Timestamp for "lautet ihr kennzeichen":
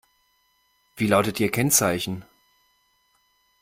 1.05-2.25